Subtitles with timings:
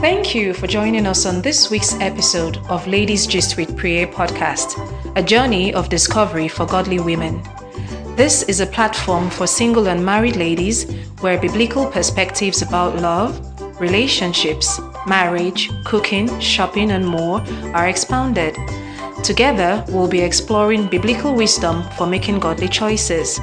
[0.00, 4.78] Thank you for joining us on this week's episode of Ladies Gist with Priye podcast,
[5.16, 7.42] a journey of discovery for godly women.
[8.14, 10.88] This is a platform for single and married ladies
[11.20, 13.40] where biblical perspectives about love,
[13.80, 17.40] relationships, marriage, cooking, shopping, and more
[17.74, 18.56] are expounded.
[19.24, 23.40] Together, we'll be exploring biblical wisdom for making godly choices.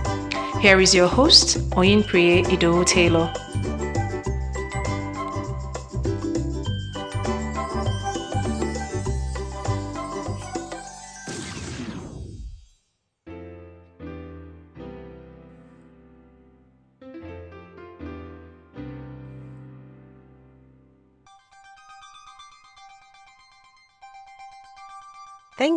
[0.62, 3.30] Here is your host, Oyin Priye Ido Taylor.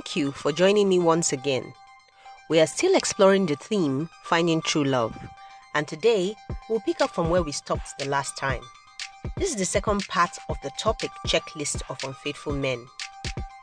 [0.09, 1.75] Thank you for joining me once again.
[2.49, 5.15] We are still exploring the theme Finding True Love,
[5.75, 6.35] and today
[6.67, 8.63] we'll pick up from where we stopped the last time.
[9.37, 12.87] This is the second part of the topic checklist of unfaithful men.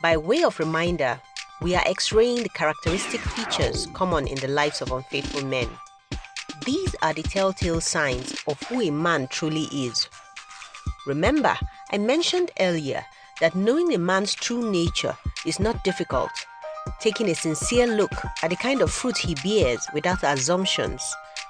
[0.04, 1.20] By way of reminder,
[1.64, 5.68] we are x raying the characteristic features common in the lives of unfaithful men.
[6.64, 10.08] These are the telltale signs of who a man truly is.
[11.08, 11.58] Remember,
[11.92, 13.04] I mentioned earlier
[13.42, 16.32] that knowing a man's true nature is not difficult.
[17.00, 18.12] Taking a sincere look
[18.44, 21.02] at the kind of fruit he bears without assumptions,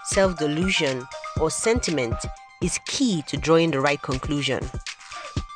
[0.06, 1.06] self delusion,
[1.40, 2.16] or sentiment
[2.62, 4.62] is key to drawing the right conclusion.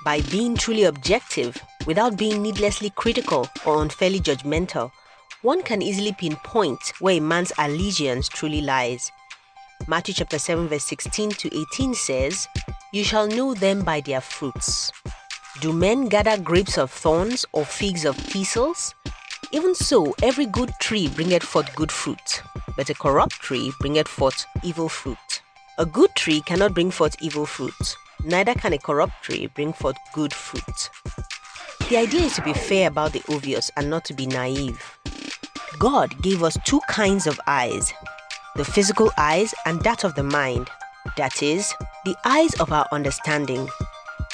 [0.05, 4.91] By being truly objective without being needlessly critical or unfairly judgmental,
[5.41, 9.11] one can easily pinpoint where a man's allegiance truly lies.
[9.87, 12.47] Matthew chapter 7 verse 16 to 18 says,
[12.91, 14.91] You shall know them by their fruits.
[15.57, 18.95] Do men gather grapes of thorns or figs of thistles?
[19.51, 22.41] Even so, every good tree bringeth forth good fruit,
[22.77, 25.41] but a corrupt tree bringeth forth evil fruit.
[25.77, 29.97] A good tree cannot bring forth evil fruit, neither can a corrupt tree bring forth
[30.13, 30.89] good fruit.
[31.89, 34.99] The idea is to be fair about the obvious and not to be naive.
[35.77, 37.91] God gave us two kinds of eyes
[38.55, 40.69] the physical eyes and that of the mind,
[41.17, 41.73] that is,
[42.05, 43.67] the eyes of our understanding.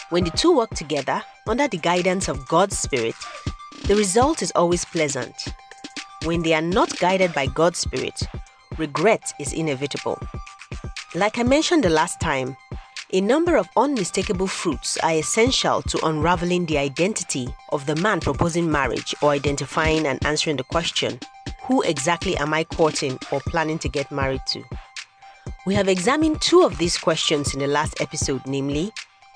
[0.09, 3.15] When the two work together under the guidance of God's Spirit,
[3.87, 5.33] the result is always pleasant.
[6.25, 8.21] When they are not guided by God's Spirit,
[8.77, 10.19] regret is inevitable.
[11.15, 12.55] Like I mentioned the last time,
[13.13, 18.69] a number of unmistakable fruits are essential to unraveling the identity of the man proposing
[18.69, 21.19] marriage or identifying and answering the question
[21.63, 24.63] Who exactly am I courting or planning to get married to?
[25.65, 28.91] We have examined two of these questions in the last episode, namely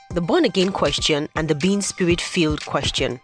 [0.09, 3.19] the born again question, and the being spirit filled question.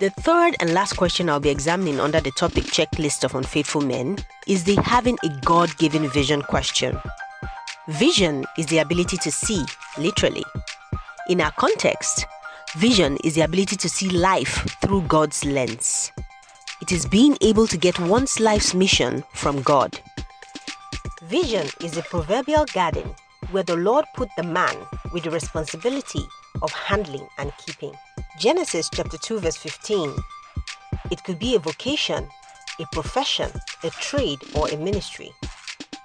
[0.00, 4.16] The third and last question I'll be examining under the topic checklist of unfaithful men
[4.46, 6.98] is the having a God given vision question.
[7.88, 9.62] Vision is the ability to see,
[9.98, 10.44] literally.
[11.28, 12.26] In our context,
[12.76, 16.12] vision is the ability to see life through God's lens.
[16.80, 20.00] It is being able to get one's life's mission from God.
[21.24, 23.14] Vision is a proverbial garden
[23.50, 24.76] where the Lord put the man
[25.12, 26.26] with the responsibility
[26.62, 27.92] of handling and keeping.
[28.38, 30.14] Genesis chapter 2 verse 15.
[31.10, 32.28] It could be a vocation,
[32.80, 33.50] a profession,
[33.84, 35.30] a trade or a ministry.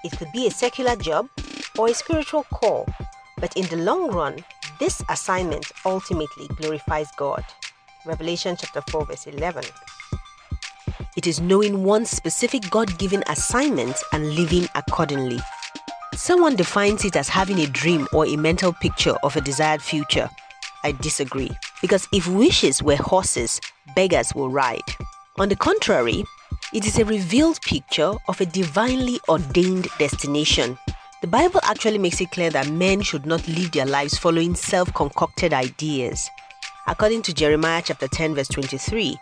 [0.03, 1.29] It could be a secular job
[1.77, 2.87] or a spiritual call,
[3.37, 4.37] but in the long run,
[4.79, 7.43] this assignment ultimately glorifies God.
[8.05, 9.63] Revelation chapter 4 verse 11.
[11.17, 15.39] It is knowing one's specific God given assignment and living accordingly.
[16.15, 20.29] Someone defines it as having a dream or a mental picture of a desired future.
[20.83, 21.49] I disagree.
[21.81, 23.61] Because if wishes were horses,
[23.95, 24.81] beggars will ride.
[25.39, 26.25] On the contrary,
[26.73, 30.77] it is a revealed picture of a divinely ordained destination.
[31.21, 34.93] The Bible actually makes it clear that men should not live their lives following self
[34.93, 36.29] concocted ideas.
[36.87, 39.17] According to Jeremiah chapter 10, verse 23,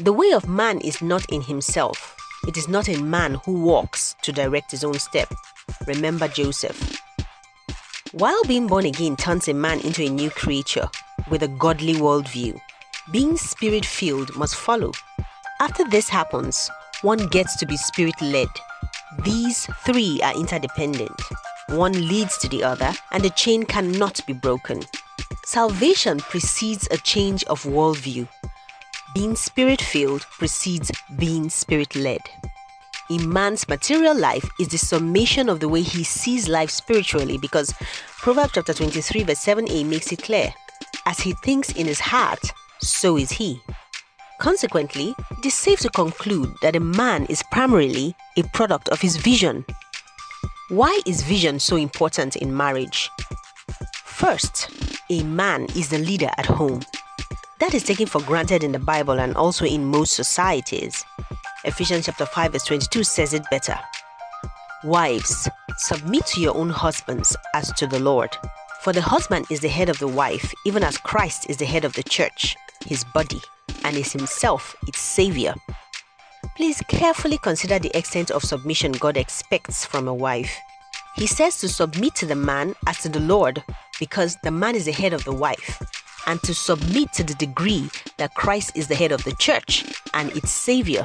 [0.00, 2.16] the way of man is not in himself.
[2.46, 5.32] It is not a man who walks to direct his own step,
[5.86, 7.00] Remember Joseph.
[8.12, 10.88] While being born again turns a man into a new creature
[11.30, 12.60] with a godly worldview,
[13.12, 14.92] being spirit filled must follow.
[15.60, 16.68] After this happens,
[17.02, 18.48] one gets to be spirit led.
[19.24, 21.20] These three are interdependent.
[21.68, 24.82] One leads to the other, and the chain cannot be broken.
[25.44, 28.28] Salvation precedes a change of worldview.
[29.14, 32.22] Being spirit filled precedes being spirit led
[33.12, 37.74] in man's material life is the summation of the way he sees life spiritually because
[38.18, 40.52] Proverbs chapter 23 verse 7a makes it clear.
[41.04, 42.40] As he thinks in his heart
[42.80, 43.60] so is he.
[44.38, 49.16] Consequently it is safe to conclude that a man is primarily a product of his
[49.16, 49.64] vision.
[50.70, 53.10] Why is vision so important in marriage?
[54.04, 54.70] First
[55.10, 56.80] a man is the leader at home.
[57.62, 61.04] That is taken for granted in the Bible and also in most societies.
[61.64, 63.78] Ephesians chapter 5 verse 22 says it better.
[64.82, 68.36] Wives, submit to your own husbands as to the Lord.
[68.80, 71.84] For the husband is the head of the wife, even as Christ is the head
[71.84, 73.40] of the church, his body,
[73.84, 75.54] and is himself its savior.
[76.56, 80.52] Please carefully consider the extent of submission God expects from a wife.
[81.14, 83.62] He says to submit to the man as to the Lord
[84.00, 85.80] because the man is the head of the wife,
[86.26, 87.88] and to submit to the degree
[88.18, 89.84] that Christ is the head of the church
[90.14, 91.04] and its savior.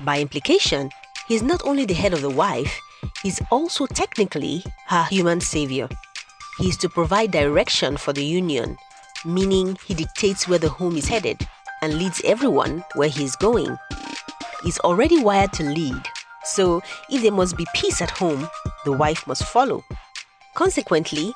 [0.00, 0.90] By implication,
[1.28, 2.78] he is not only the head of the wife,
[3.22, 5.88] he's also technically her human savior.
[6.58, 8.76] He is to provide direction for the union,
[9.24, 11.46] meaning he dictates where the home is headed
[11.82, 13.76] and leads everyone where he is going.
[14.62, 16.02] He's already wired to lead,
[16.44, 18.48] so if there must be peace at home,
[18.84, 19.84] the wife must follow.
[20.54, 21.34] Consequently,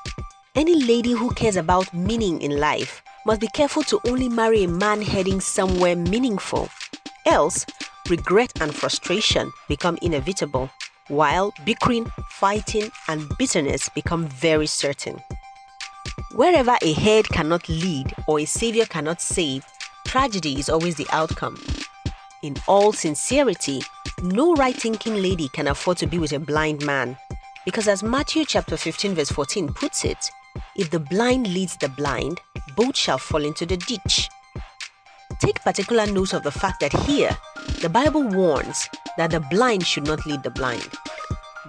[0.55, 4.67] any lady who cares about meaning in life must be careful to only marry a
[4.67, 6.69] man heading somewhere meaningful.
[7.25, 7.65] Else,
[8.09, 10.69] regret and frustration become inevitable
[11.07, 15.21] while bickering, fighting, and bitterness become very certain.
[16.33, 19.65] Wherever a head cannot lead or a savior cannot save,
[20.05, 21.61] tragedy is always the outcome.
[22.41, 23.81] In all sincerity,
[24.23, 27.17] no right thinking lady can afford to be with a blind man.
[27.65, 30.31] Because as Matthew chapter 15, verse 14 puts it,
[30.75, 32.39] if the blind leads the blind,
[32.75, 34.29] both shall fall into the ditch.
[35.39, 37.35] Take particular note of the fact that here,
[37.81, 40.89] the Bible warns that the blind should not lead the blind.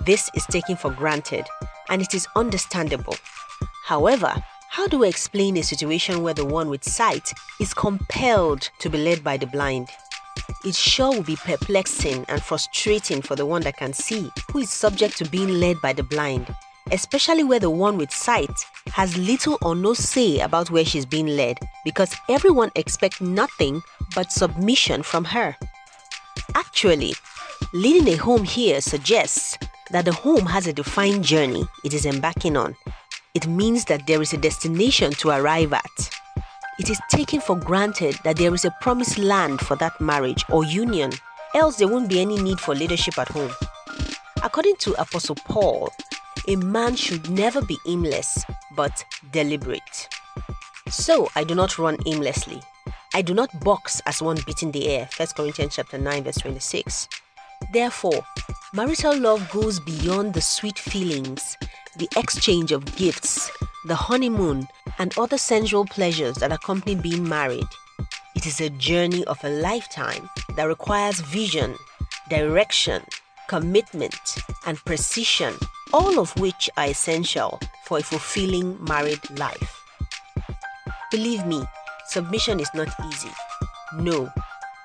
[0.04, 1.46] This is taken for granted
[1.88, 3.16] and it is understandable.
[3.84, 4.34] However,
[4.70, 8.98] how do we explain a situation where the one with sight is compelled to be
[8.98, 9.88] led by the blind?
[10.64, 14.70] It sure will be perplexing and frustrating for the one that can see, who is
[14.70, 16.54] subject to being led by the blind,
[16.90, 18.50] especially where the one with sight
[18.88, 23.82] has little or no say about where she's being led because everyone expects nothing
[24.14, 25.56] but submission from her.
[26.54, 27.14] Actually,
[27.72, 29.56] leading a home here suggests
[29.90, 32.76] that the home has a defined journey it is embarking on.
[33.34, 36.10] It means that there is a destination to arrive at.
[36.80, 40.64] It is taken for granted that there is a promised land for that marriage or
[40.64, 41.12] union,
[41.54, 43.52] else there won't be any need for leadership at home.
[44.42, 45.92] According to Apostle Paul,
[46.50, 48.44] a man should never be aimless
[48.74, 50.08] but deliberate.
[50.88, 52.60] So I do not run aimlessly.
[53.14, 55.08] I do not box as one beating the air.
[55.16, 57.08] 1 Corinthians chapter 9 verse 26.
[57.72, 58.24] Therefore,
[58.74, 61.56] marital love goes beyond the sweet feelings,
[61.96, 63.48] the exchange of gifts,
[63.86, 64.66] the honeymoon,
[64.98, 67.70] and other sensual pleasures that accompany being married.
[68.34, 71.76] It is a journey of a lifetime that requires vision,
[72.28, 73.04] direction,
[73.46, 74.18] commitment,
[74.66, 75.54] and precision,
[75.92, 79.82] all of which are essential for a fulfilling married life.
[81.10, 81.62] Believe me,
[82.06, 83.30] submission is not easy.
[83.96, 84.32] No,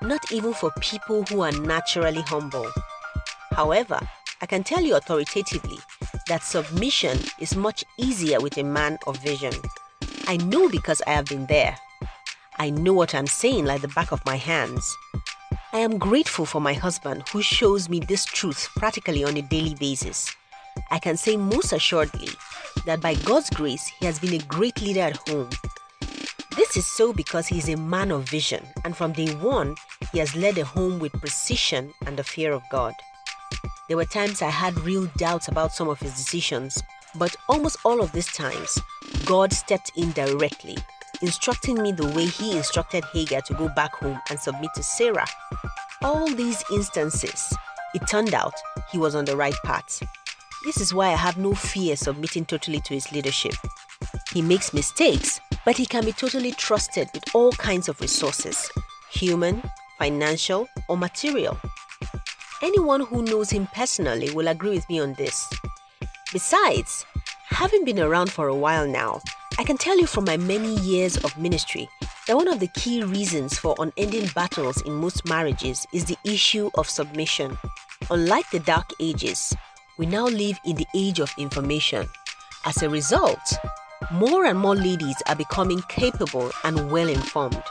[0.02, 2.68] not even for people who are naturally humble.
[3.52, 4.00] However,
[4.42, 5.80] I can tell you authoritatively
[6.28, 9.54] that submission is much easier with a man of vision.
[10.28, 11.78] I know because I have been there.
[12.58, 14.96] I know what I'm saying like the back of my hands.
[15.74, 19.76] I am grateful for my husband who shows me this truth practically on a daily
[19.76, 20.34] basis.
[20.92, 22.30] I can say most assuredly
[22.86, 25.50] that by God's grace, he has been a great leader at home
[26.56, 29.76] this is so because he is a man of vision, and from day one,
[30.14, 32.94] he has led a home with precision and the fear of God.
[33.90, 36.82] There were times I had real doubts about some of his decisions,
[37.16, 38.80] but almost all of these times,
[39.26, 40.78] God stepped in directly,
[41.22, 45.28] instructing me the way he instructed Hagar to go back home and submit to Sarah.
[46.04, 47.54] All these instances,
[47.94, 48.54] it turned out
[48.94, 50.02] he was on the right path.
[50.66, 53.54] This is why I have no fear submitting totally to his leadership.
[54.34, 58.72] He makes mistakes, but he can be totally trusted with all kinds of resources
[59.12, 59.62] human,
[60.00, 61.56] financial, or material.
[62.64, 65.48] Anyone who knows him personally will agree with me on this.
[66.34, 67.06] Besides,
[67.50, 69.22] having been around for a while now,
[69.60, 71.88] I can tell you from my many years of ministry
[72.26, 76.72] that one of the key reasons for unending battles in most marriages is the issue
[76.74, 77.56] of submission.
[78.10, 79.56] Unlike the Dark Ages,
[79.98, 82.08] we now live in the age of information.
[82.66, 83.54] As a result,
[84.12, 87.64] more and more ladies are becoming capable and well informed.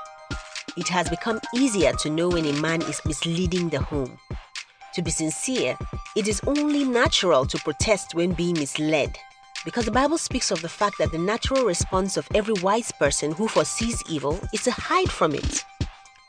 [0.77, 4.19] It has become easier to know when a man is misleading the home.
[4.95, 5.77] To be sincere,
[6.17, 9.19] it is only natural to protest when being misled,
[9.65, 13.33] because the Bible speaks of the fact that the natural response of every wise person
[13.33, 15.65] who foresees evil is to hide from it.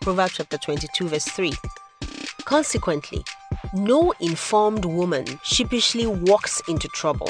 [0.01, 1.53] Proverbs chapter 22, verse 3.
[2.43, 3.23] Consequently,
[3.73, 7.29] no informed woman sheepishly walks into trouble.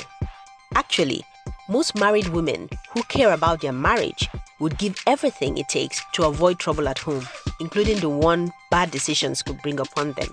[0.74, 1.24] Actually,
[1.70, 6.60] most married women who care about their marriage would give everything it takes to avoid
[6.60, 7.27] trouble at home,
[7.60, 10.30] including the one bad decisions could bring upon them.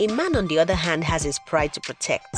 [0.00, 2.36] A man, on the other hand, has his pride to protect.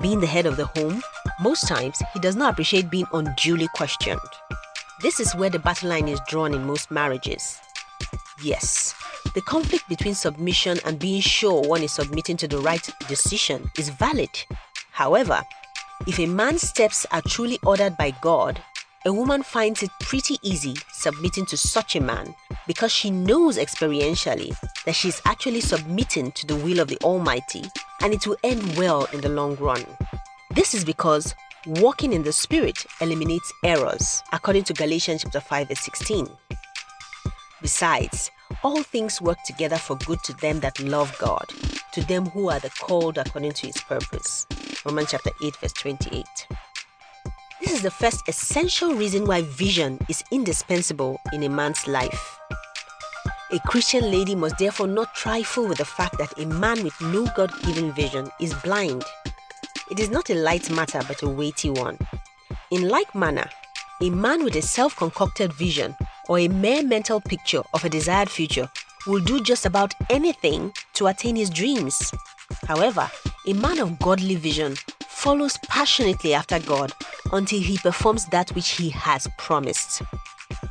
[0.00, 1.02] Being the head of the home,
[1.40, 4.20] most times he does not appreciate being unduly questioned.
[5.02, 7.60] This is where the battle line is drawn in most marriages.
[8.42, 8.94] Yes,
[9.34, 13.88] the conflict between submission and being sure one is submitting to the right decision is
[13.88, 14.30] valid.
[14.92, 15.42] However,
[16.06, 18.62] if a man's steps are truly ordered by God,
[19.06, 22.34] a woman finds it pretty easy submitting to such a man
[22.66, 27.64] because she knows experientially that she is actually submitting to the will of the Almighty
[28.00, 29.84] and it will end well in the long run.
[30.52, 31.34] This is because
[31.66, 36.28] walking in the Spirit eliminates errors, according to Galatians chapter 5 verse 16.
[37.60, 38.30] Besides,
[38.64, 41.44] all things work together for good to them that love God,
[41.92, 44.46] to them who are the called according to his purpose.
[44.86, 46.24] Romans chapter 8, verse 28.
[47.60, 52.38] This is the first essential reason why vision is indispensable in a man's life.
[53.52, 57.26] A Christian lady must therefore not trifle with the fact that a man with no
[57.36, 59.04] God given vision is blind.
[59.90, 61.98] It is not a light matter but a weighty one.
[62.70, 63.48] In like manner,
[64.00, 65.94] a man with a self concocted vision
[66.28, 68.68] or a mere mental picture of a desired future
[69.06, 72.12] will do just about anything to attain his dreams.
[72.66, 73.10] However,
[73.46, 74.76] a man of godly vision
[75.06, 76.92] follows passionately after God
[77.32, 80.02] until he performs that which he has promised.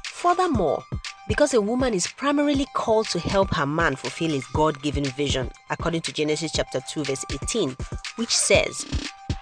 [0.05, 0.83] Furthermore,
[1.27, 5.51] because a woman is primarily called to help her man fulfill his God given vision,
[5.69, 7.75] according to Genesis chapter 2, verse 18,
[8.17, 8.85] which says,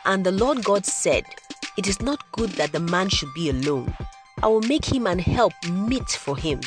[0.06, 1.24] And the Lord God said,
[1.78, 3.94] It is not good that the man should be alone.
[4.44, 6.62] I will make him an help meet for him.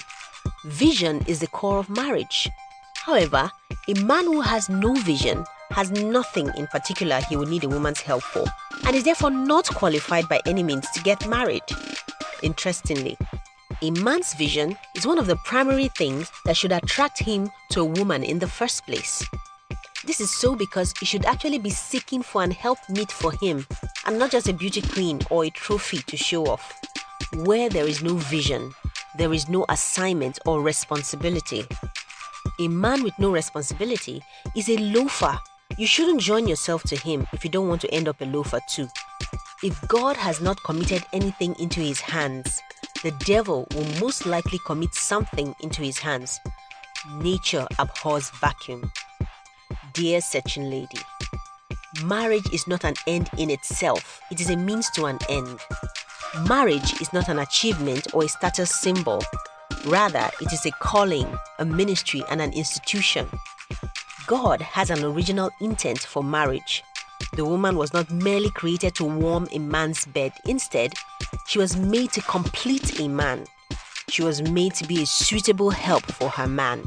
[0.64, 2.48] Vision is the core of marriage.
[2.96, 3.50] However,
[3.88, 8.00] a man who has no vision has nothing in particular he would need a woman's
[8.00, 8.44] help for
[8.86, 11.64] and is therefore not qualified by any means to get married.
[12.42, 13.18] Interestingly,
[13.82, 17.84] a man's vision is one of the primary things that should attract him to a
[17.84, 19.26] woman in the first place.
[20.04, 23.66] This is so because he should actually be seeking for an helpmeet for him
[24.06, 26.72] and not just a beauty queen or a trophy to show off.
[27.36, 28.72] Where there is no vision,
[29.18, 31.64] there is no assignment or responsibility.
[32.60, 34.22] A man with no responsibility
[34.54, 35.36] is a loafer.
[35.76, 38.60] You shouldn't join yourself to him if you don't want to end up a loafer
[38.70, 38.86] too.
[39.64, 42.60] If God has not committed anything into his hands,
[43.02, 46.38] the devil will most likely commit something into his hands.
[47.16, 48.92] Nature abhors vacuum.
[49.92, 50.98] Dear searching lady,
[52.04, 55.58] marriage is not an end in itself, it is a means to an end.
[56.42, 59.22] Marriage is not an achievement or a status symbol.
[59.86, 63.28] Rather, it is a calling, a ministry, and an institution.
[64.26, 66.82] God has an original intent for marriage.
[67.34, 70.32] The woman was not merely created to warm a man's bed.
[70.44, 70.94] Instead,
[71.46, 73.44] she was made to complete a man.
[74.08, 76.82] She was made to be a suitable help for her man.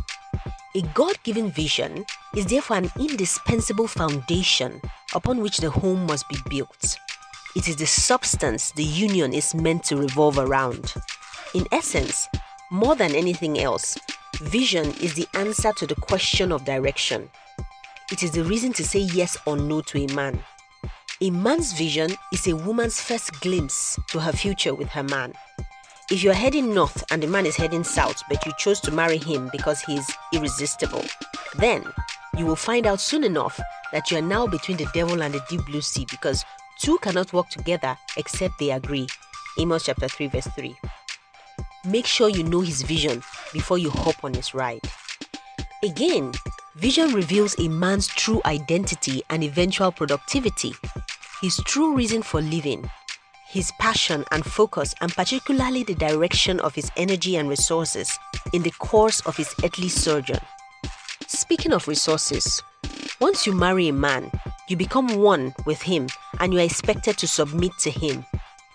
[0.75, 4.82] A God given vision is therefore an indispensable foundation
[5.16, 6.98] upon which the home must be built.
[7.58, 10.94] It is the substance the union is meant to revolve around.
[11.56, 12.30] In essence,
[12.70, 13.98] more than anything else,
[14.40, 17.32] vision is the answer to the question of direction.
[18.12, 20.40] It is the reason to say yes or no to a man.
[21.20, 25.34] A man's vision is a woman's first glimpse to her future with her man.
[26.12, 29.18] If you're heading north and the man is heading south, but you chose to marry
[29.18, 31.06] him because he's irresistible,
[31.58, 31.84] then
[32.38, 33.60] you will find out soon enough
[33.92, 36.46] that you are now between the devil and the deep blue sea because
[36.80, 39.08] Two cannot work together except they agree.
[39.60, 40.76] Amos chapter 3, verse 3.
[41.86, 44.82] Make sure you know his vision before you hop on his ride.
[45.84, 46.34] Again,
[46.76, 50.74] vision reveals a man's true identity and eventual productivity,
[51.42, 52.90] his true reason for living,
[53.48, 58.20] his passion and focus, and particularly the direction of his energy and resources
[58.54, 60.42] in the course of his earthly sojourn.
[61.28, 62.62] Speaking of resources,
[63.20, 64.32] once you marry a man,
[64.68, 66.08] you become one with him
[66.39, 68.25] and you are expected to submit to him.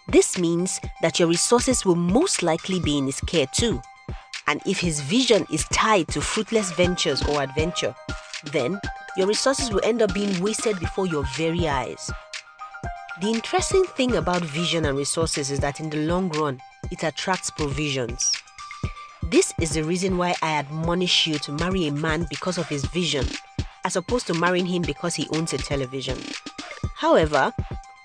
[0.08, 3.80] This means that your resources will most likely be in his care too.
[4.46, 7.94] And if his vision is tied to fruitless ventures or adventure,
[8.52, 8.80] then
[9.16, 12.10] your resources will end up being wasted before your very eyes.
[13.20, 17.50] The interesting thing about vision and resources is that in the long run, it attracts
[17.50, 18.32] provisions.
[19.22, 22.84] This is the reason why I admonish you to marry a man because of his
[22.86, 23.26] vision
[23.84, 26.18] as opposed to marrying him because he owns a television.
[27.02, 27.52] However,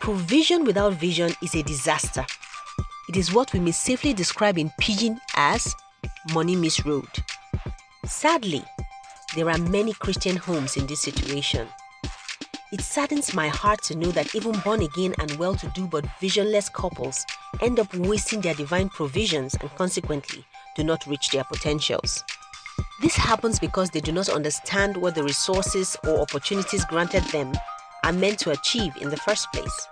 [0.01, 2.25] provision without vision is a disaster.
[3.07, 5.75] It is what we may safely describe in pidgin as
[6.33, 7.07] money misroad.
[8.07, 8.63] Sadly,
[9.35, 11.67] there are many Christian homes in this situation.
[12.73, 16.03] it saddens my heart to know that even born again and well to do but
[16.19, 17.23] visionless couples
[17.61, 20.43] end up wasting their divine provisions and consequently
[20.75, 22.23] do not reach their potentials.
[22.99, 27.53] This happens because they do not understand what the resources or opportunities granted them
[28.03, 29.87] are meant to achieve in the first place.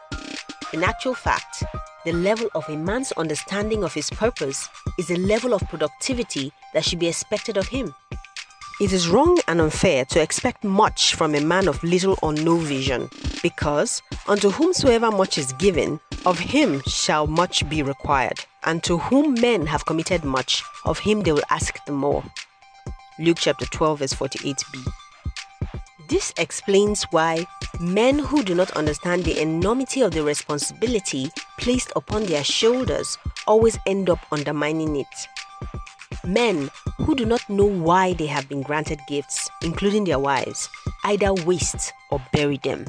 [0.73, 1.63] In actual fact,
[2.05, 6.85] the level of a man's understanding of his purpose is the level of productivity that
[6.85, 7.93] should be expected of him.
[8.81, 12.57] It is wrong and unfair to expect much from a man of little or no
[12.57, 13.09] vision,
[13.41, 19.33] because unto whomsoever much is given, of him shall much be required, and to whom
[19.39, 22.23] men have committed much, of him they will ask the more.
[23.17, 24.85] Luke chapter 12, verse 48b.
[26.07, 27.47] This explains why
[27.79, 33.79] men who do not understand the enormity of the responsibility placed upon their shoulders always
[33.87, 35.07] end up undermining it.
[36.23, 40.69] Men who do not know why they have been granted gifts, including their wives,
[41.05, 42.85] either waste or bury them.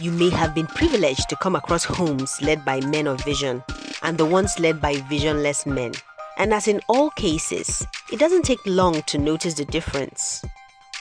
[0.00, 3.62] You may have been privileged to come across homes led by men of vision
[4.02, 5.92] and the ones led by visionless men.
[6.38, 10.42] And as in all cases, it doesn't take long to notice the difference.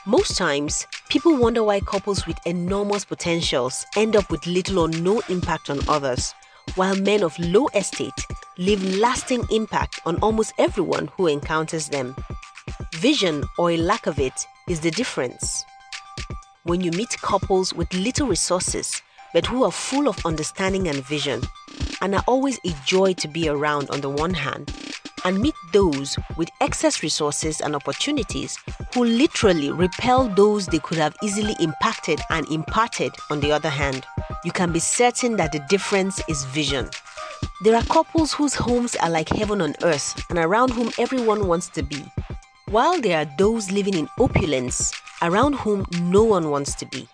[0.08, 5.22] Most times, people wonder why couples with enormous potentials end up with little or no
[5.29, 6.34] impact on others,
[6.74, 8.25] while men of low estate
[8.58, 12.15] leave lasting impact on almost everyone who encounters them.
[12.96, 15.63] Vision or a lack of it is the difference.
[16.63, 19.03] When you meet couples with little resources
[19.34, 21.43] but who are full of understanding and vision
[22.01, 24.74] and are always a joy to be around on the one hand,
[25.25, 28.57] and meet those with excess resources and opportunities
[28.93, 34.05] who literally repel those they could have easily impacted and imparted on the other hand,
[34.43, 36.89] you can be certain that the difference is vision.
[37.63, 41.67] There are couples whose homes are like heaven on earth and around whom everyone wants
[41.69, 42.03] to be,
[42.69, 47.07] while there are those living in opulence around whom no one wants to be.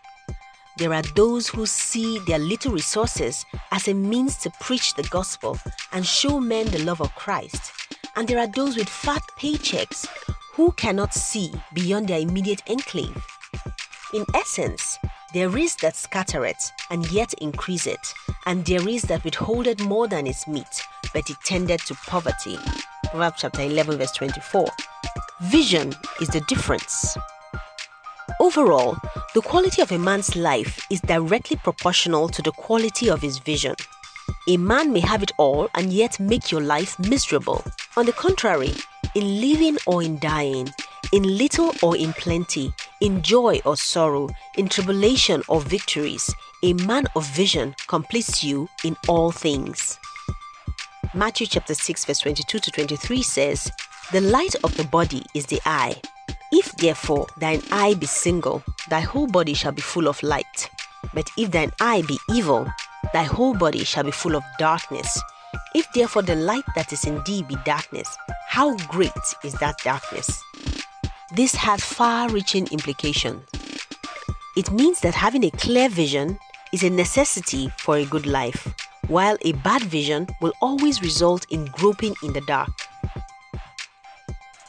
[0.78, 5.58] There are those who see their little resources as a means to preach the gospel
[5.92, 7.87] and show men the love of Christ.
[8.18, 10.08] And there are those with fat paychecks
[10.54, 13.16] who cannot see beyond their immediate enclave.
[14.12, 14.98] In essence,
[15.36, 16.58] there is that scatter it
[16.90, 18.00] and yet increase it,
[18.48, 20.82] and there is that withhold it more than is meet,
[21.14, 22.58] but it tended to poverty.
[23.12, 24.68] Proverbs chapter 11, verse 24.
[25.44, 27.16] Vision is the difference.
[28.40, 28.98] Overall,
[29.36, 33.76] the quality of a man's life is directly proportional to the quality of his vision.
[34.50, 37.64] A man may have it all and yet make your life miserable.
[37.98, 38.74] On the contrary,
[39.16, 40.72] in living or in dying,
[41.14, 46.32] in little or in plenty, in joy or sorrow, in tribulation or victories,
[46.62, 49.98] a man of vision completes you in all things.
[51.16, 53.72] Matthew chapter 6 verse 22 to 23 says,
[54.12, 56.00] The light of the body is the eye.
[56.52, 60.70] If therefore thine eye be single, thy whole body shall be full of light.
[61.16, 62.68] But if thine eye be evil,
[63.12, 65.20] thy whole body shall be full of darkness.
[65.78, 69.12] If therefore the light that is in thee be darkness, how great
[69.44, 70.42] is that darkness?
[71.36, 73.48] This has far reaching implications.
[74.56, 76.40] It means that having a clear vision
[76.74, 78.68] is a necessity for a good life,
[79.08, 82.72] while a bad vision will always result in groping in the dark.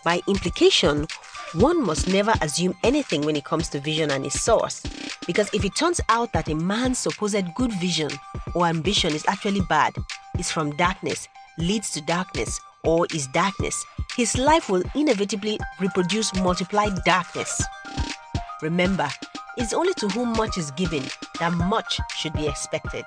[0.05, 1.07] By implication,
[1.55, 4.83] one must never assume anything when it comes to vision and its source,
[5.27, 8.11] because if it turns out that a man's supposed good vision
[8.55, 9.94] or ambition is actually bad,
[10.38, 13.85] is from darkness, leads to darkness, or is darkness,
[14.16, 17.62] his life will inevitably reproduce multiplied darkness.
[18.62, 19.09] Remember,
[19.57, 21.05] it's only to whom much is given
[21.40, 23.05] that much should be expected.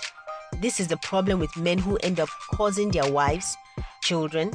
[0.59, 3.55] This is the problem with men who end up causing their wives,
[4.01, 4.51] children,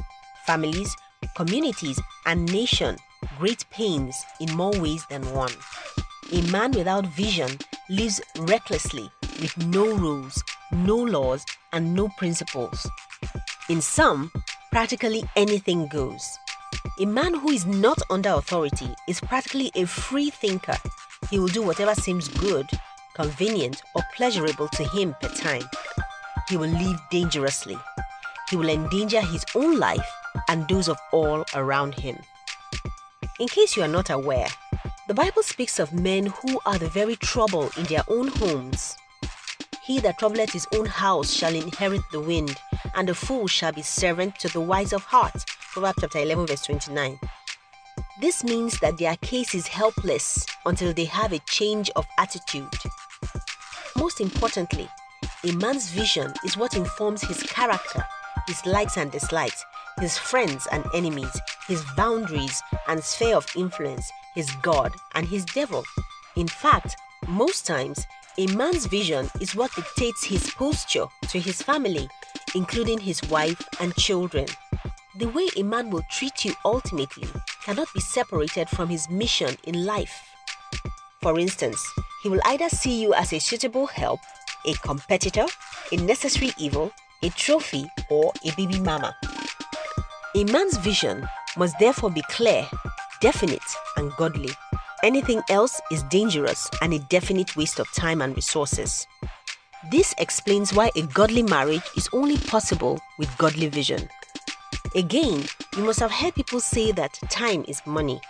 [0.47, 0.95] families,
[1.35, 2.97] communities, and nation
[3.39, 5.53] great pains in more ways than one.
[6.33, 7.51] A man without vision
[7.89, 9.11] lives recklessly
[9.41, 11.45] with no rules, no laws,
[11.77, 12.89] and no principles.
[13.69, 14.33] In some,
[14.73, 16.39] practically anything goes.
[17.01, 20.77] A man who is not under authority is practically a free thinker.
[21.31, 22.67] He will do whatever seems good,
[23.15, 25.65] convenient, or pleasurable to him per time.
[26.49, 27.77] He will live dangerously.
[28.49, 30.09] He will endanger his own life
[30.49, 32.17] and those of all around him.
[33.39, 34.49] In case you are not aware,
[35.09, 38.96] the Bible speaks of men who are the very trouble in their own homes.
[39.87, 42.61] He that troubleth his own house shall inherit the wind,
[42.97, 45.45] and the fool shall be servant to the wise of heart.
[45.73, 47.21] Proverbs chapter 11, verse 29.
[48.21, 52.73] This means that their case is helpless until they have a change of attitude.
[53.97, 54.89] Most importantly,
[55.45, 58.05] a man's vision is what informs his character,
[58.49, 59.65] his likes and dislikes,
[60.01, 65.85] his friends and enemies, his boundaries and sphere of influence, his God and his devil.
[66.35, 66.97] In fact,
[67.29, 68.07] Most times,
[68.39, 72.09] a man's vision is what dictates his posture to his family,
[72.55, 74.47] including his wife and children.
[75.19, 77.29] The way a man will treat you ultimately
[77.65, 80.23] cannot be separated from his mission in life.
[81.23, 81.83] For instance,
[82.23, 84.21] he will either see you as a suitable help,
[84.67, 85.47] a competitor,
[85.91, 89.17] a necessary evil, a trophy, or a baby mama.
[90.35, 92.69] A man's vision must therefore be clear,
[93.23, 93.65] definite,
[93.97, 94.51] and godly.
[95.07, 99.07] Anything else is dangerous and a definite waste of time and resources.
[99.89, 104.09] This explains why a godly marriage is only possible with godly vision.
[104.97, 105.45] Again,
[105.77, 108.21] you must have heard people say that time is money.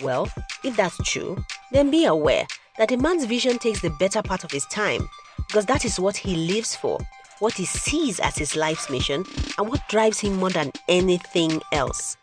[0.00, 0.30] Well,
[0.64, 2.46] if that's true, then be aware
[2.78, 5.06] that a man's vision takes the better part of his time
[5.46, 6.98] because that is what he lives for,
[7.40, 9.26] what he sees as his life's mission,
[9.58, 12.16] and what drives him more than anything else.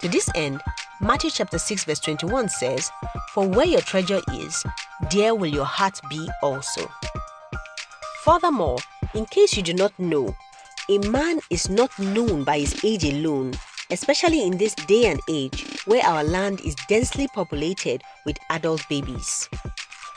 [0.00, 0.62] To this end,
[1.00, 2.90] Matthew chapter 6 verse 21 says,
[3.32, 4.64] For where your treasure is,
[5.10, 6.90] there will your heart be also.
[8.22, 8.78] Furthermore,
[9.14, 10.34] in case you do not know,
[10.88, 13.52] a man is not known by his age alone,
[13.90, 19.50] especially in this day and age where our land is densely populated with adult babies.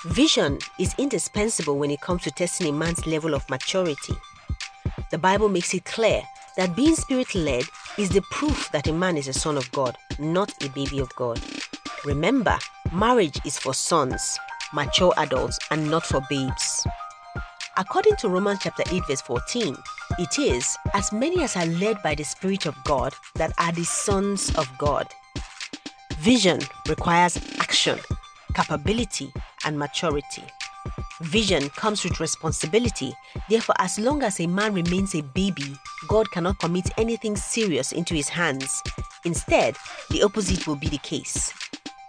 [0.06, 4.14] Vision is indispensable when it comes to testing a man's level of maturity.
[5.12, 6.22] The Bible makes it clear
[6.60, 7.64] that being spirit led
[7.98, 11.08] is the proof that a man is a son of God, not a baby of
[11.16, 11.40] God.
[12.04, 12.60] Remember,
[12.92, 14.38] marriage is for sons,
[14.74, 16.86] mature adults, and not for babes.
[17.78, 19.74] According to Romans chapter 8 verse 14,
[20.20, 23.86] it is as many as are led by the Spirit of God that are the
[23.86, 25.08] sons of God.
[26.18, 27.98] Vision requires action,
[28.54, 29.32] capability,
[29.64, 30.44] and maturity.
[31.22, 33.14] Vision comes with responsibility.
[33.50, 35.76] Therefore, as long as a man remains a baby,
[36.08, 38.82] God cannot commit anything serious into his hands.
[39.26, 39.76] Instead,
[40.12, 41.54] the opposite will be the case.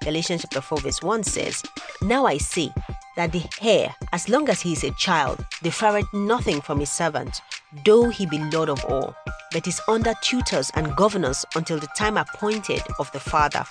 [0.03, 1.63] Galatians chapter 4 verse 1 says,
[2.03, 2.73] Now I say
[3.17, 7.43] that the heir, as long as he is a child, deferreth nothing from his servant,
[7.85, 9.17] though he be Lord of all,
[9.53, 13.65] but is under tutors and governors until the time appointed of the father.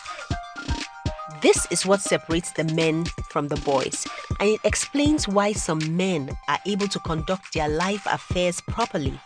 [1.41, 4.05] This is what separates the men from the boys,
[4.41, 9.17] and it explains why some men are able to conduct their life affairs properly,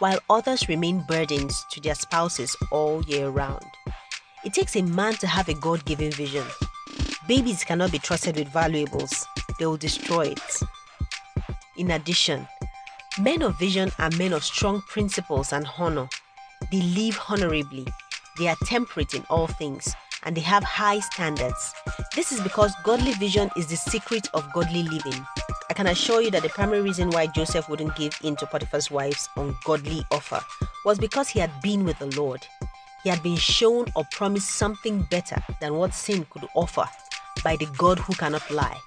[0.00, 3.64] while others remain burdens to their spouses all year round.
[4.44, 6.46] It takes a man to have a God given vision.
[7.28, 9.24] Babies cannot be trusted with valuables,
[9.60, 10.60] they will destroy it.
[11.76, 12.48] In addition,
[13.20, 16.08] men of vision are men of strong principles and honor.
[16.72, 17.86] They live honorably,
[18.38, 21.74] they are temperate in all things, and they have high standards.
[22.14, 25.26] This is because godly vision is the secret of godly living.
[25.68, 28.90] I can assure you that the primary reason why Joseph wouldn't give in to Potiphar's
[28.90, 30.40] wife's ungodly offer
[30.84, 32.46] was because he had been with the Lord.
[33.02, 36.86] He had been shown or promised something better than what sin could offer
[37.42, 38.78] by the God who cannot lie.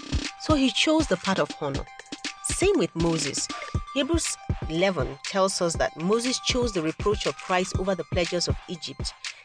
[0.41, 1.85] So he chose the path of honor.
[2.43, 3.47] Same with Moses.
[3.93, 4.37] Hebrews
[4.69, 9.13] 11 tells us that Moses chose the reproach of Christ over the pleasures of Egypt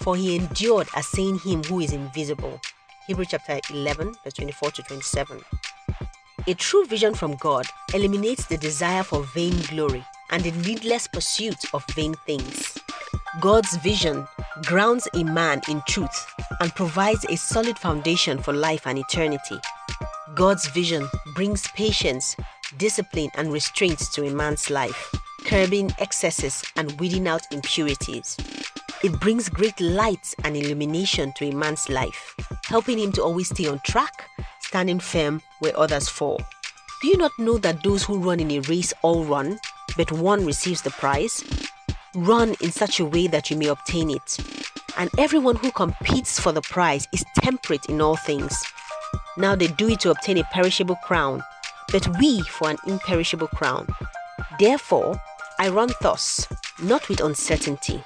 [0.00, 2.60] for he endured as seeing him who is invisible.
[3.06, 5.40] Hebrew chapter 11, verse 24 to 27.
[6.46, 11.72] A true vision from God eliminates the desire for vain glory and the needless pursuit
[11.72, 12.78] of vain things.
[13.40, 14.26] God's vision
[14.64, 16.26] grounds a man in truth
[16.60, 19.56] and provides a solid foundation for life and eternity.
[20.34, 22.36] God's vision brings patience,
[22.76, 25.12] discipline, and restraints to a man's life,
[25.44, 28.36] curbing excesses and weeding out impurities.
[29.02, 32.36] It brings great light and illumination to a man's life,
[32.66, 34.28] helping him to always stay on track,
[34.60, 36.40] standing firm where others fall.
[37.00, 39.58] Do you not know that those who run in a race all run,
[39.96, 41.42] but one receives the prize?
[42.14, 44.38] Run in such a way that you may obtain it.
[44.96, 48.62] And everyone who competes for the prize is temperate in all things.
[49.36, 51.42] Now they do it to obtain a perishable crown,
[51.90, 53.88] but we for an imperishable crown.
[54.60, 55.20] Therefore,
[55.58, 56.46] I run thus,
[56.80, 58.04] not with uncertainty.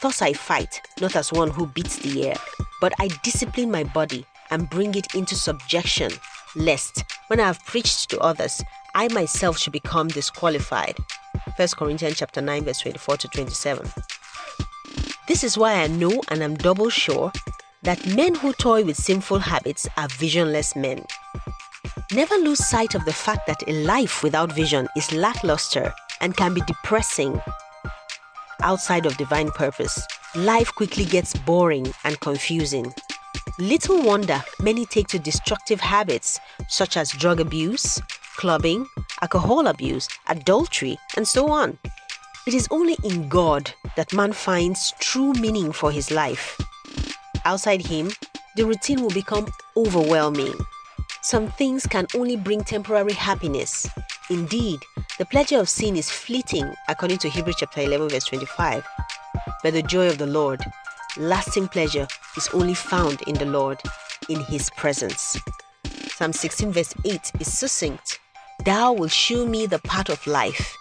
[0.00, 2.36] Thus I fight, not as one who beats the air,
[2.80, 6.12] but I discipline my body and bring it into subjection,
[6.54, 8.62] lest, when I have preached to others,
[8.94, 10.96] I myself should become disqualified.
[11.56, 13.90] 1 Corinthians chapter 9, verse 24 to 27.
[15.26, 17.32] This is why I know and am double sure
[17.82, 21.04] that men who toy with sinful habits are visionless men.
[22.12, 26.54] Never lose sight of the fact that a life without vision is lackluster and can
[26.54, 27.40] be depressing.
[28.60, 32.92] Outside of divine purpose, life quickly gets boring and confusing.
[33.58, 38.00] Little wonder many take to destructive habits such as drug abuse,
[38.36, 38.86] clubbing,
[39.22, 41.78] alcohol abuse, adultery, and so on.
[42.46, 46.58] It is only in God that man finds true meaning for his life.
[47.44, 48.10] Outside Him,
[48.56, 50.54] the routine will become overwhelming.
[51.22, 53.88] Some things can only bring temporary happiness.
[54.30, 54.80] Indeed,
[55.18, 58.86] the pleasure of sin is fleeting, according to Hebrews chapter 11, verse 25.
[59.62, 60.60] But the joy of the Lord,
[61.16, 63.80] lasting pleasure, is only found in the Lord,
[64.28, 65.38] in His presence.
[66.08, 68.20] Psalm 16, verse 8 is succinct
[68.66, 70.76] Thou wilt shew me the path of life.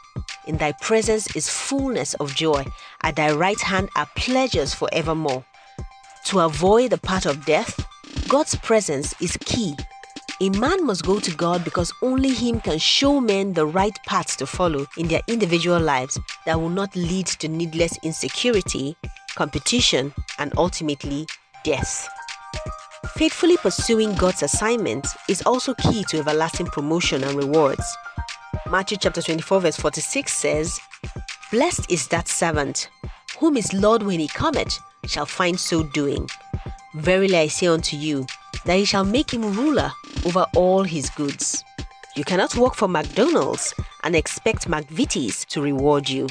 [0.46, 2.66] In thy presence is fullness of joy.
[3.02, 5.46] At thy right hand are pleasures forevermore.
[6.26, 7.80] To avoid the path of death,
[8.28, 9.78] God's presence is key.
[10.39, 14.36] A man must go to God because only Him can show men the right paths
[14.36, 18.95] to follow in their individual lives that will not lead to needless insecurity,
[19.36, 21.26] competition, and ultimately
[21.63, 22.08] death.
[23.15, 27.97] Faithfully pursuing God's assignment is also key to everlasting promotion and rewards.
[28.69, 30.80] Matthew chapter 24, verse 46 says,
[31.50, 32.89] Blessed is that servant,
[33.39, 36.30] whom his Lord when he cometh shall find so doing.
[36.93, 38.28] Verily I say unto you,
[38.65, 39.91] that he shall make him ruler
[40.26, 41.63] over all his goods.
[42.15, 46.28] You cannot work for McDonald's and expect McVitie's to reward you.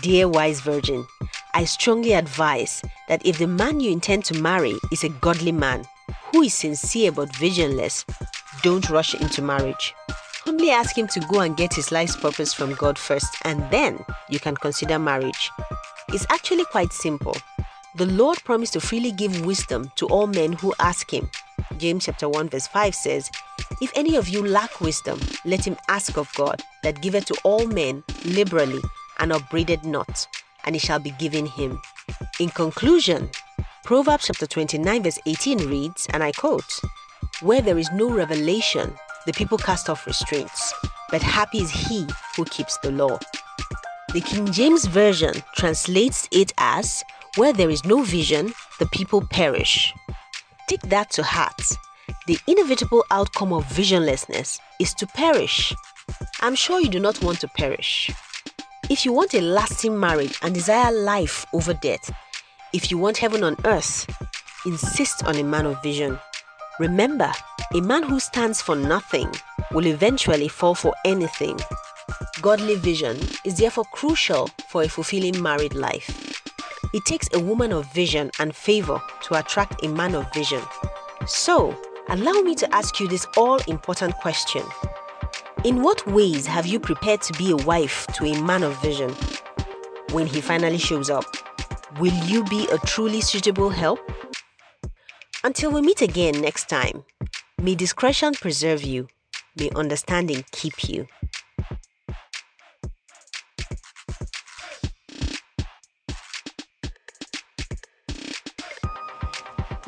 [0.00, 1.06] Dear wise virgin,
[1.54, 5.84] I strongly advise that if the man you intend to marry is a godly man,
[6.32, 8.04] who is sincere but visionless,
[8.62, 9.94] don't rush into marriage.
[10.44, 14.04] Humbly ask him to go and get his life's purpose from God first, and then
[14.28, 15.50] you can consider marriage.
[16.08, 17.36] It's actually quite simple.
[17.94, 21.30] The Lord promised to freely give wisdom to all men who ask him.
[21.82, 23.28] James chapter 1 verse 5 says,
[23.80, 27.66] If any of you lack wisdom, let him ask of God, that giveth to all
[27.66, 28.80] men liberally
[29.18, 30.28] and upbraided not,
[30.64, 31.82] and it shall be given him.
[32.38, 33.30] In conclusion,
[33.82, 36.80] Proverbs chapter 29, verse 18 reads, and I quote,
[37.40, 38.94] Where there is no revelation,
[39.26, 40.72] the people cast off restraints,
[41.10, 43.18] but happy is he who keeps the law.
[44.12, 47.02] The King James Version translates it as,
[47.34, 49.92] Where there is no vision, the people perish.
[50.72, 51.76] Take that to heart.
[52.26, 55.74] The inevitable outcome of visionlessness is to perish.
[56.40, 58.10] I'm sure you do not want to perish.
[58.88, 62.10] If you want a lasting marriage and desire life over death,
[62.72, 64.06] if you want heaven on earth,
[64.64, 66.18] insist on a man of vision.
[66.80, 67.30] Remember,
[67.74, 69.30] a man who stands for nothing
[69.72, 71.58] will eventually fall for anything.
[72.40, 76.31] Godly vision is therefore crucial for a fulfilling married life.
[76.92, 80.62] It takes a woman of vision and favor to attract a man of vision.
[81.26, 81.74] So,
[82.08, 84.62] allow me to ask you this all important question
[85.64, 89.10] In what ways have you prepared to be a wife to a man of vision?
[90.10, 91.24] When he finally shows up,
[91.98, 94.00] Will you be a truly suitable help?
[95.44, 97.04] Until we meet again next time,
[97.60, 99.08] may discretion preserve you,
[99.58, 101.06] may understanding keep you.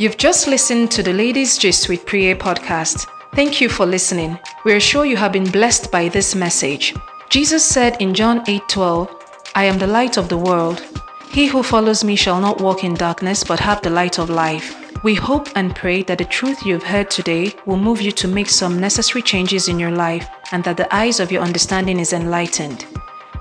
[0.04, 3.08] You've just listened to the Ladies Gist with Priye podcast.
[3.34, 4.38] Thank you for listening.
[4.66, 6.94] We are sure you have been blessed by this message.
[7.30, 9.08] Jesus said in John 8:12,
[9.54, 10.84] I am the light of the world.
[11.30, 14.76] He who follows me shall not walk in darkness, but have the light of life.
[15.02, 18.50] We hope and pray that the truth you've heard today will move you to make
[18.50, 22.84] some necessary changes in your life and that the eyes of your understanding is enlightened.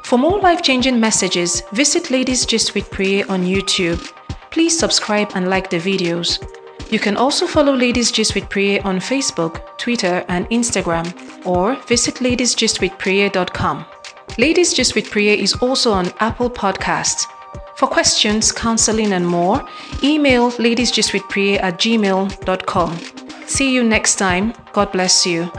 [0.05, 3.99] For more life changing messages, visit Ladies Gist with Priye on YouTube.
[4.49, 6.39] Please subscribe and like the videos.
[6.93, 11.07] You can also follow Ladies Gist with Priye on Facebook, Twitter, and Instagram,
[11.43, 13.85] or visit ladiesgistwithpriye.com.
[14.37, 17.25] Ladies Gist with Priye is also on Apple Podcasts.
[17.77, 19.67] For questions, counseling, and more,
[20.03, 22.99] email ladiesgistwithpriye at gmail.com.
[23.47, 24.53] See you next time.
[24.71, 25.51] God bless you.